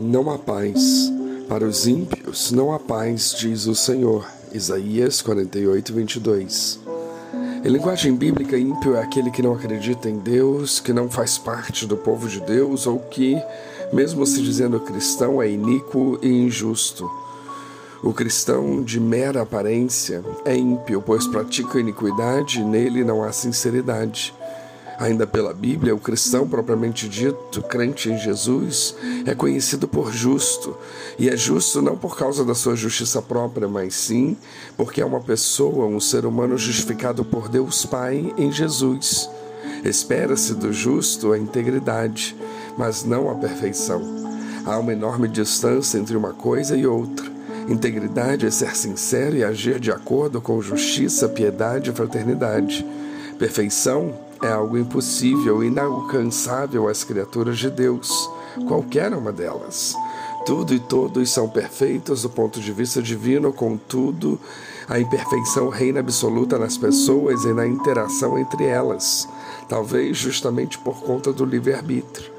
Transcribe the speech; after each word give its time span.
Não 0.00 0.30
há 0.30 0.38
paz. 0.38 1.12
Para 1.48 1.66
os 1.66 1.88
ímpios 1.88 2.52
não 2.52 2.72
há 2.72 2.78
paz, 2.78 3.34
diz 3.36 3.66
o 3.66 3.74
Senhor. 3.74 4.24
Isaías 4.52 5.20
48, 5.20 5.92
22. 5.92 6.78
Em 7.64 7.68
linguagem 7.68 8.14
bíblica, 8.14 8.56
ímpio 8.56 8.94
é 8.94 9.02
aquele 9.02 9.28
que 9.32 9.42
não 9.42 9.52
acredita 9.52 10.08
em 10.08 10.18
Deus, 10.18 10.78
que 10.78 10.92
não 10.92 11.10
faz 11.10 11.36
parte 11.36 11.84
do 11.84 11.96
povo 11.96 12.28
de 12.28 12.40
Deus 12.40 12.86
ou 12.86 13.00
que, 13.00 13.36
mesmo 13.92 14.24
se 14.24 14.40
dizendo 14.40 14.78
cristão, 14.78 15.42
é 15.42 15.50
iníquo 15.50 16.16
e 16.22 16.28
injusto. 16.28 17.10
O 18.00 18.12
cristão 18.12 18.80
de 18.80 19.00
mera 19.00 19.42
aparência 19.42 20.24
é 20.44 20.54
ímpio, 20.54 21.02
pois 21.04 21.26
pratica 21.26 21.80
iniquidade 21.80 22.60
e 22.60 22.64
nele 22.64 23.02
não 23.02 23.24
há 23.24 23.32
sinceridade. 23.32 24.32
Ainda 24.98 25.28
pela 25.28 25.54
Bíblia, 25.54 25.94
o 25.94 26.00
cristão 26.00 26.48
propriamente 26.48 27.08
dito, 27.08 27.62
crente 27.62 28.10
em 28.10 28.18
Jesus, 28.18 28.96
é 29.24 29.32
conhecido 29.32 29.86
por 29.86 30.12
justo. 30.12 30.76
E 31.16 31.28
é 31.28 31.36
justo 31.36 31.80
não 31.80 31.96
por 31.96 32.18
causa 32.18 32.44
da 32.44 32.52
sua 32.52 32.74
justiça 32.74 33.22
própria, 33.22 33.68
mas 33.68 33.94
sim 33.94 34.36
porque 34.76 35.00
é 35.00 35.06
uma 35.06 35.20
pessoa, 35.20 35.86
um 35.86 36.00
ser 36.00 36.26
humano 36.26 36.58
justificado 36.58 37.24
por 37.24 37.48
Deus 37.48 37.86
Pai 37.86 38.34
em 38.36 38.50
Jesus. 38.50 39.30
Espera-se 39.84 40.54
do 40.54 40.72
justo 40.72 41.32
a 41.32 41.38
integridade, 41.38 42.36
mas 42.76 43.04
não 43.04 43.30
a 43.30 43.36
perfeição. 43.36 44.02
Há 44.66 44.76
uma 44.78 44.92
enorme 44.92 45.28
distância 45.28 45.96
entre 45.96 46.16
uma 46.16 46.32
coisa 46.32 46.76
e 46.76 46.84
outra. 46.84 47.24
Integridade 47.68 48.46
é 48.46 48.50
ser 48.50 48.74
sincero 48.74 49.36
e 49.36 49.44
agir 49.44 49.78
de 49.78 49.92
acordo 49.92 50.40
com 50.40 50.60
justiça, 50.60 51.28
piedade 51.28 51.90
e 51.90 51.92
fraternidade. 51.92 52.84
Perfeição 53.38 54.26
é 54.42 54.48
algo 54.48 54.78
impossível, 54.78 55.62
inalcançável 55.62 56.88
às 56.88 57.04
criaturas 57.04 57.58
de 57.58 57.70
Deus, 57.70 58.30
qualquer 58.66 59.12
uma 59.12 59.32
delas. 59.32 59.94
Tudo 60.46 60.72
e 60.72 60.80
todos 60.80 61.30
são 61.30 61.48
perfeitos 61.48 62.22
do 62.22 62.30
ponto 62.30 62.60
de 62.60 62.72
vista 62.72 63.02
divino, 63.02 63.52
contudo, 63.52 64.38
a 64.88 64.98
imperfeição 64.98 65.68
reina 65.68 66.00
absoluta 66.00 66.58
nas 66.58 66.78
pessoas 66.78 67.44
e 67.44 67.52
na 67.52 67.66
interação 67.66 68.38
entre 68.38 68.64
elas, 68.64 69.28
talvez 69.68 70.16
justamente 70.16 70.78
por 70.78 71.02
conta 71.02 71.32
do 71.32 71.44
livre-arbítrio. 71.44 72.32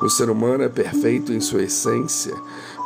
O 0.00 0.08
ser 0.08 0.28
humano 0.28 0.64
é 0.64 0.68
perfeito 0.68 1.32
em 1.32 1.40
sua 1.40 1.62
essência, 1.62 2.34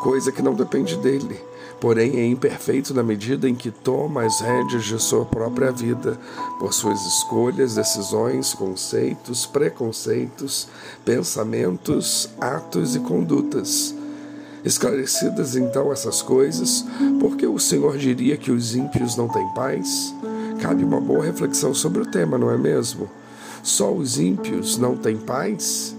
coisa 0.02 0.30
que 0.30 0.42
não 0.42 0.52
depende 0.52 0.96
dele 0.96 1.40
porém 1.80 2.16
é 2.16 2.26
imperfeito 2.26 2.94
na 2.94 3.02
medida 3.02 3.48
em 3.48 3.54
que 3.54 3.70
toma 3.70 4.24
as 4.24 4.40
rédeas 4.40 4.84
de 4.84 5.00
sua 5.00 5.24
própria 5.24 5.70
vida, 5.70 6.18
por 6.58 6.72
suas 6.72 7.04
escolhas, 7.04 7.74
decisões, 7.74 8.54
conceitos, 8.54 9.46
preconceitos, 9.46 10.68
pensamentos, 11.04 12.28
atos 12.40 12.96
e 12.96 13.00
condutas. 13.00 13.94
Esclarecidas 14.64 15.54
então 15.54 15.92
essas 15.92 16.22
coisas, 16.22 16.84
por 17.20 17.36
que 17.36 17.46
o 17.46 17.58
Senhor 17.58 17.96
diria 17.96 18.36
que 18.36 18.50
os 18.50 18.74
ímpios 18.74 19.16
não 19.16 19.28
têm 19.28 19.46
paz? 19.54 20.12
Cabe 20.60 20.82
uma 20.82 21.00
boa 21.00 21.24
reflexão 21.24 21.72
sobre 21.72 22.02
o 22.02 22.06
tema, 22.06 22.36
não 22.36 22.50
é 22.50 22.56
mesmo? 22.56 23.08
Só 23.62 23.92
os 23.92 24.18
ímpios 24.18 24.76
não 24.76 24.96
têm 24.96 25.16
paz? 25.16 25.94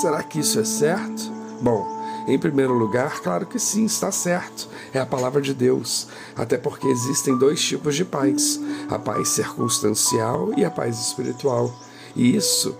Será 0.00 0.22
que 0.22 0.40
isso 0.40 0.58
é 0.60 0.64
certo? 0.64 1.32
Bom, 1.62 1.97
em 2.28 2.38
primeiro 2.38 2.74
lugar, 2.74 3.20
claro 3.20 3.46
que 3.46 3.58
sim, 3.58 3.86
está 3.86 4.12
certo. 4.12 4.68
É 4.92 5.00
a 5.00 5.06
palavra 5.06 5.40
de 5.40 5.54
Deus. 5.54 6.08
Até 6.36 6.58
porque 6.58 6.86
existem 6.86 7.36
dois 7.38 7.60
tipos 7.60 7.96
de 7.96 8.04
paz: 8.04 8.60
a 8.90 8.98
paz 8.98 9.30
circunstancial 9.30 10.52
e 10.54 10.64
a 10.64 10.70
paz 10.70 11.00
espiritual. 11.00 11.74
E 12.14 12.36
isso 12.36 12.76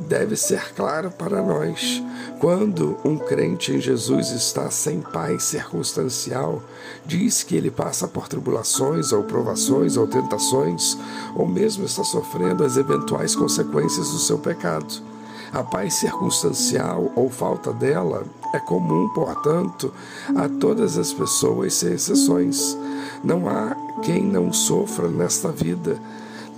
deve 0.00 0.34
ser 0.34 0.72
claro 0.74 1.10
para 1.10 1.42
nós. 1.42 2.02
Quando 2.40 2.96
um 3.04 3.18
crente 3.18 3.72
em 3.72 3.80
Jesus 3.80 4.30
está 4.30 4.70
sem 4.70 5.00
paz 5.00 5.44
circunstancial, 5.44 6.62
diz 7.04 7.42
que 7.42 7.54
ele 7.54 7.70
passa 7.70 8.08
por 8.08 8.28
tribulações 8.28 9.12
ou 9.12 9.24
provações 9.24 9.96
ou 9.96 10.06
tentações, 10.06 10.96
ou 11.34 11.46
mesmo 11.46 11.84
está 11.84 12.02
sofrendo 12.02 12.64
as 12.64 12.76
eventuais 12.76 13.34
consequências 13.34 14.10
do 14.10 14.18
seu 14.18 14.38
pecado. 14.38 15.15
A 15.52 15.62
paz 15.62 15.94
circunstancial 15.94 17.10
ou 17.14 17.30
falta 17.30 17.72
dela 17.72 18.24
é 18.52 18.58
comum, 18.58 19.08
portanto, 19.10 19.92
a 20.34 20.48
todas 20.48 20.98
as 20.98 21.12
pessoas, 21.12 21.74
sem 21.74 21.94
exceções. 21.94 22.76
Não 23.22 23.48
há 23.48 23.76
quem 24.02 24.22
não 24.22 24.52
sofra 24.52 25.08
nesta 25.08 25.50
vida, 25.50 26.00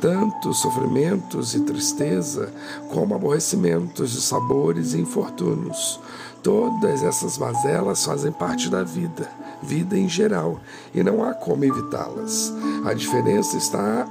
tanto 0.01 0.55
sofrimentos 0.55 1.55
e 1.55 1.61
tristeza, 1.61 2.53
como 2.91 3.15
aborrecimentos 3.15 4.13
de 4.13 4.21
sabores 4.21 4.95
e 4.95 5.01
infortúnios. 5.01 6.01
Todas 6.43 7.03
essas 7.03 7.37
mazelas 7.37 8.05
fazem 8.05 8.33
parte 8.33 8.69
da 8.69 8.83
vida, 8.83 9.31
vida 9.63 9.99
em 9.99 10.09
geral, 10.09 10.61
e 10.95 11.03
não 11.03 11.23
há 11.23 11.35
como 11.35 11.65
evitá-las. 11.65 12.53
A 12.85 12.95
diferença 12.95 13.57
está 13.57 14.07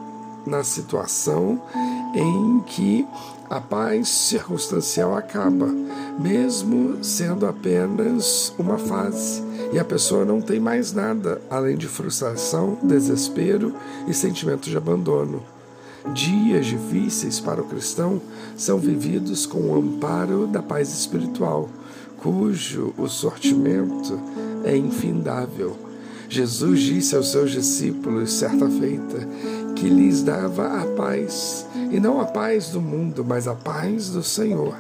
na 0.46 0.64
situação 0.64 1.62
em 2.14 2.60
que 2.66 3.08
a 3.50 3.62
paz 3.62 4.10
circunstancial 4.10 5.16
acaba, 5.16 5.68
mesmo 6.20 7.04
sendo 7.04 7.46
apenas 7.46 8.54
uma 8.58 8.78
fase, 8.78 9.42
e 9.72 9.80
a 9.80 9.86
pessoa 9.86 10.26
não 10.26 10.42
tem 10.42 10.60
mais 10.60 10.92
nada 10.92 11.42
além 11.50 11.78
de 11.78 11.88
frustração, 11.88 12.78
desespero 12.84 13.74
e 14.08 14.14
sentimento 14.14 14.70
de 14.70 14.76
abandono. 14.76 15.44
Dias 16.14 16.66
difíceis 16.66 17.40
para 17.40 17.62
o 17.62 17.68
cristão 17.68 18.22
são 18.56 18.78
vividos 18.78 19.46
com 19.46 19.60
o 19.60 19.76
amparo 19.76 20.48
da 20.48 20.62
paz 20.62 20.90
espiritual, 20.90 21.70
cujo 22.18 22.94
o 22.98 23.08
sortimento 23.08 24.20
é 24.64 24.76
infindável. 24.76 25.78
Jesus 26.30 26.82
disse 26.82 27.16
aos 27.16 27.32
seus 27.32 27.52
discípulos 27.52 28.34
certa 28.34 28.70
feita 28.70 29.28
que 29.78 29.90
lhes 29.90 30.24
dava 30.24 30.82
a 30.82 30.86
paz, 30.96 31.68
e 31.92 32.00
não 32.00 32.20
a 32.20 32.26
paz 32.26 32.70
do 32.70 32.82
mundo, 32.82 33.24
mas 33.24 33.48
a 33.48 33.54
paz 33.54 34.10
do 34.10 34.24
Senhor. 34.24 34.76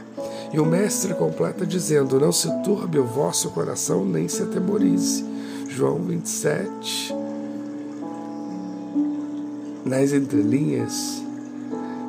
E 0.52 0.60
o 0.60 0.66
Mestre 0.66 1.14
completa 1.14 1.66
dizendo: 1.66 2.20
Não 2.20 2.32
se 2.32 2.50
turbe 2.64 2.98
o 2.98 3.06
vosso 3.06 3.52
coração, 3.52 4.04
nem 4.04 4.28
se 4.28 4.42
atemorize. 4.42 5.24
João 5.70 6.00
27. 6.00 7.16
Nas 9.86 10.12
entrelinhas, 10.12 11.22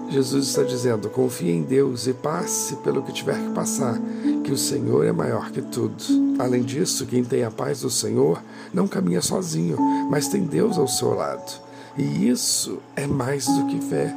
Jesus 0.09 0.49
está 0.49 0.63
dizendo: 0.63 1.11
confie 1.11 1.51
em 1.51 1.63
Deus 1.63 2.07
e 2.07 2.15
passe 2.15 2.75
pelo 2.77 3.03
que 3.03 3.13
tiver 3.13 3.39
que 3.39 3.51
passar, 3.51 4.01
que 4.43 4.51
o 4.51 4.57
Senhor 4.57 5.05
é 5.05 5.13
maior 5.13 5.51
que 5.51 5.61
tudo. 5.61 6.03
Além 6.39 6.63
disso, 6.63 7.05
quem 7.05 7.23
tem 7.23 7.45
a 7.45 7.51
paz 7.51 7.83
do 7.83 7.91
Senhor 7.91 8.43
não 8.73 8.89
caminha 8.89 9.21
sozinho, 9.21 9.77
mas 10.11 10.29
tem 10.29 10.45
Deus 10.45 10.79
ao 10.79 10.89
seu 10.89 11.13
lado. 11.13 11.68
E 11.97 12.29
isso 12.29 12.79
é 12.97 13.07
mais 13.07 13.47
do 13.47 13.67
que 13.67 13.81
fé. 13.81 14.15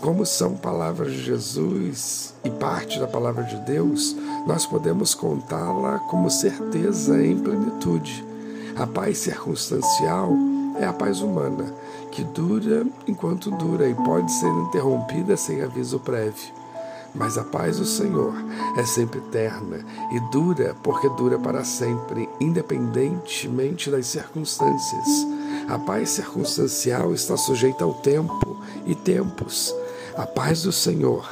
Como 0.00 0.26
são 0.26 0.54
palavras 0.54 1.12
de 1.12 1.24
Jesus 1.24 2.34
e 2.44 2.50
parte 2.50 3.00
da 3.00 3.06
palavra 3.06 3.42
de 3.44 3.56
Deus, 3.60 4.14
nós 4.46 4.66
podemos 4.66 5.14
contá-la 5.14 5.98
como 6.10 6.30
certeza 6.30 7.24
em 7.24 7.38
plenitude. 7.38 8.24
A 8.76 8.86
paz 8.86 9.18
circunstancial 9.18 10.32
é 10.78 10.84
a 10.84 10.92
paz 10.92 11.20
humana, 11.22 11.64
que 12.12 12.22
dura 12.22 12.86
enquanto 13.06 13.50
dura 13.50 13.88
e 13.88 13.94
pode 13.94 14.30
ser 14.30 14.48
interrompida 14.48 15.36
sem 15.36 15.62
aviso 15.62 15.98
prévio. 15.98 16.54
Mas 17.14 17.38
a 17.38 17.44
paz 17.44 17.78
do 17.78 17.86
Senhor 17.86 18.34
é 18.76 18.84
sempre 18.84 19.18
eterna 19.18 19.78
e 20.12 20.20
dura 20.30 20.76
porque 20.82 21.08
dura 21.10 21.38
para 21.38 21.64
sempre, 21.64 22.28
independentemente 22.38 23.90
das 23.90 24.06
circunstâncias. 24.06 25.26
A 25.68 25.78
paz 25.78 26.10
circunstancial 26.10 27.12
está 27.12 27.36
sujeita 27.36 27.84
ao 27.84 27.92
tempo 27.94 28.56
e 28.86 28.94
tempos. 28.94 29.74
A 30.16 30.24
paz 30.24 30.62
do 30.62 30.70
Senhor, 30.70 31.28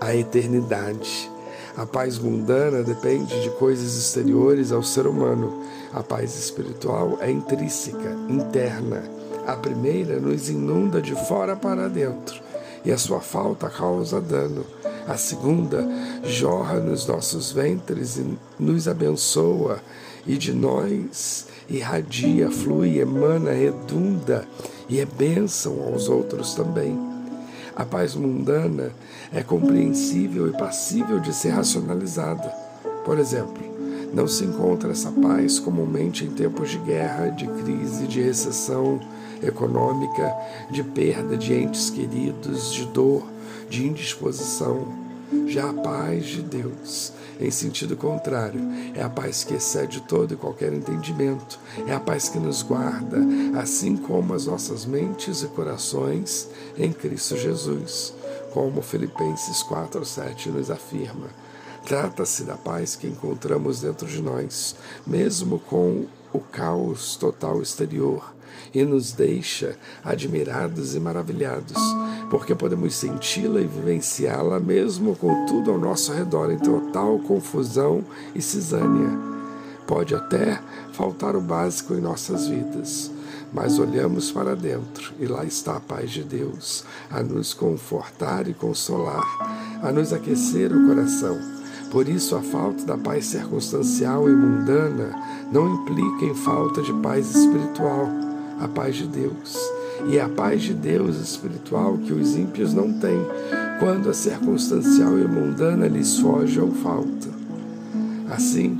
a 0.00 0.14
eternidade. 0.14 1.30
A 1.76 1.84
paz 1.84 2.18
mundana 2.18 2.82
depende 2.82 3.42
de 3.42 3.50
coisas 3.50 3.98
exteriores 3.98 4.72
ao 4.72 4.82
ser 4.82 5.06
humano. 5.06 5.62
A 5.92 6.02
paz 6.02 6.38
espiritual 6.38 7.18
é 7.20 7.30
intrínseca, 7.30 8.16
interna. 8.30 9.04
A 9.46 9.54
primeira 9.56 10.18
nos 10.18 10.48
inunda 10.48 11.02
de 11.02 11.14
fora 11.26 11.54
para 11.54 11.86
dentro 11.86 12.46
e 12.86 12.92
a 12.92 12.96
sua 12.96 13.20
falta 13.20 13.68
causa 13.68 14.20
dano. 14.20 14.64
A 15.08 15.16
segunda 15.16 15.86
jorra 16.24 16.78
nos 16.78 17.06
nossos 17.06 17.50
ventres 17.50 18.16
e 18.16 18.38
nos 18.58 18.86
abençoa, 18.88 19.80
e 20.24 20.38
de 20.38 20.52
nós 20.52 21.46
irradia, 21.68 22.50
flui, 22.50 22.98
emana, 22.98 23.50
redunda 23.50 24.46
e 24.88 25.00
é 25.00 25.04
bênção 25.04 25.82
aos 25.82 26.08
outros 26.08 26.54
também. 26.54 26.96
A 27.74 27.84
paz 27.84 28.14
mundana 28.14 28.92
é 29.32 29.42
compreensível 29.42 30.48
e 30.48 30.52
passível 30.52 31.20
de 31.20 31.34
ser 31.34 31.50
racionalizada. 31.50 32.48
Por 33.04 33.18
exemplo, 33.18 33.75
não 34.12 34.26
se 34.26 34.44
encontra 34.44 34.90
essa 34.90 35.10
paz 35.10 35.58
comumente 35.58 36.24
em 36.24 36.30
tempos 36.30 36.70
de 36.70 36.78
guerra, 36.78 37.28
de 37.28 37.46
crise, 37.46 38.06
de 38.06 38.20
recessão 38.20 39.00
econômica, 39.42 40.34
de 40.70 40.82
perda 40.82 41.36
de 41.36 41.54
entes 41.54 41.90
queridos, 41.90 42.72
de 42.72 42.86
dor, 42.86 43.26
de 43.68 43.86
indisposição. 43.86 45.06
Já 45.46 45.70
a 45.70 45.74
paz 45.74 46.24
de 46.26 46.42
Deus 46.42 47.12
em 47.38 47.50
sentido 47.50 47.96
contrário, 47.96 48.60
é 48.94 49.02
a 49.02 49.10
paz 49.10 49.44
que 49.44 49.54
excede 49.54 50.00
todo 50.02 50.32
e 50.32 50.36
qualquer 50.36 50.72
entendimento, 50.72 51.58
é 51.86 51.92
a 51.92 52.00
paz 52.00 52.28
que 52.28 52.38
nos 52.38 52.62
guarda, 52.62 53.18
assim 53.60 53.96
como 53.96 54.32
as 54.32 54.46
nossas 54.46 54.86
mentes 54.86 55.42
e 55.42 55.46
corações 55.48 56.48
em 56.78 56.92
Cristo 56.92 57.36
Jesus, 57.36 58.14
como 58.52 58.80
Filipenses 58.80 59.62
4:7 59.62 60.50
nos 60.50 60.70
afirma. 60.70 61.28
Trata-se 61.86 62.42
da 62.42 62.56
paz 62.56 62.96
que 62.96 63.06
encontramos 63.06 63.80
dentro 63.80 64.06
de 64.06 64.20
nós, 64.20 64.74
mesmo 65.06 65.58
com 65.58 66.06
o 66.32 66.40
caos 66.40 67.16
total 67.16 67.62
exterior, 67.62 68.34
e 68.74 68.84
nos 68.84 69.12
deixa 69.12 69.76
admirados 70.04 70.94
e 70.94 71.00
maravilhados 71.00 71.80
porque 72.30 72.54
podemos 72.54 72.94
senti-la 72.94 73.60
e 73.60 73.66
vivenciá-la 73.66 74.58
mesmo 74.58 75.14
com 75.16 75.46
tudo 75.46 75.70
ao 75.70 75.78
nosso 75.78 76.12
redor 76.12 76.50
em 76.50 76.58
total 76.58 77.18
confusão 77.20 78.04
e 78.34 78.42
cisânia. 78.42 79.10
Pode 79.86 80.14
até 80.14 80.60
faltar 80.92 81.36
o 81.36 81.40
básico 81.40 81.94
em 81.94 82.00
nossas 82.00 82.48
vidas, 82.48 83.10
mas 83.52 83.78
olhamos 83.78 84.32
para 84.32 84.56
dentro 84.56 85.14
e 85.20 85.26
lá 85.26 85.44
está 85.44 85.76
a 85.76 85.80
paz 85.80 86.10
de 86.10 86.24
Deus, 86.24 86.84
a 87.08 87.22
nos 87.22 87.54
confortar 87.54 88.48
e 88.48 88.54
consolar, 88.54 89.80
a 89.82 89.92
nos 89.92 90.12
aquecer 90.12 90.72
o 90.72 90.88
coração. 90.88 91.55
Por 91.90 92.08
isso, 92.08 92.36
a 92.36 92.42
falta 92.42 92.84
da 92.84 92.98
paz 92.98 93.26
circunstancial 93.26 94.28
e 94.28 94.32
mundana 94.32 95.10
não 95.50 95.74
implica 95.74 96.24
em 96.24 96.34
falta 96.34 96.82
de 96.82 96.92
paz 96.94 97.34
espiritual, 97.34 98.08
a 98.60 98.68
paz 98.68 98.96
de 98.96 99.06
Deus 99.06 99.56
e 100.08 100.20
a 100.20 100.28
paz 100.28 100.62
de 100.62 100.74
Deus 100.74 101.16
espiritual 101.16 101.96
que 101.98 102.12
os 102.12 102.36
ímpios 102.36 102.72
não 102.72 102.92
têm, 102.92 103.18
quando 103.80 104.10
a 104.10 104.14
circunstancial 104.14 105.18
e 105.18 105.26
mundana 105.26 105.86
lhes 105.88 106.18
foge 106.18 106.60
ou 106.60 106.70
falta. 106.70 107.28
Assim, 108.30 108.78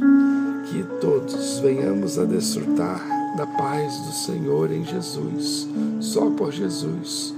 que 0.68 0.82
todos 1.00 1.58
venhamos 1.60 2.18
a 2.18 2.24
desfrutar 2.24 3.00
da 3.36 3.46
paz 3.46 3.98
do 4.00 4.12
Senhor 4.12 4.70
em 4.70 4.84
Jesus, 4.84 5.68
só 6.00 6.30
por 6.30 6.52
Jesus, 6.52 7.34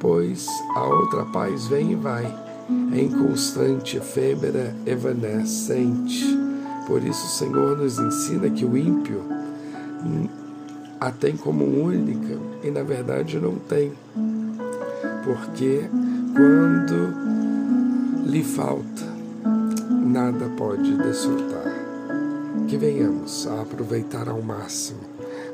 pois 0.00 0.48
a 0.74 0.84
outra 0.84 1.24
paz 1.26 1.66
vem 1.66 1.92
e 1.92 1.94
vai, 1.94 2.43
é 2.92 3.00
inconstante, 3.00 3.96
efêmera, 3.96 4.74
evanescente. 4.86 6.24
Por 6.86 7.02
isso, 7.02 7.26
o 7.26 7.30
Senhor 7.30 7.76
nos 7.78 7.98
ensina 7.98 8.50
que 8.50 8.64
o 8.64 8.76
ímpio 8.76 9.22
a 11.00 11.10
tem 11.10 11.36
como 11.36 11.64
única 11.64 12.38
e 12.62 12.70
na 12.70 12.82
verdade 12.82 13.38
não 13.38 13.56
tem. 13.56 13.92
Porque 15.24 15.88
quando 16.34 17.14
lhe 18.26 18.42
falta, 18.42 19.04
nada 19.90 20.48
pode 20.56 20.96
desfrutar. 20.98 21.74
Que 22.68 22.76
venhamos 22.78 23.46
a 23.46 23.62
aproveitar 23.62 24.28
ao 24.28 24.40
máximo 24.40 25.00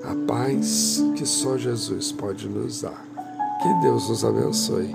a 0.05 0.15
paz 0.27 1.03
que 1.17 1.27
só 1.27 1.59
Jesus 1.59 2.13
pode 2.13 2.49
nos 2.49 2.83
dar. 2.83 3.05
Que 3.61 3.75
Deus 3.83 4.09
nos 4.09 4.25
abençoe. 4.25 4.91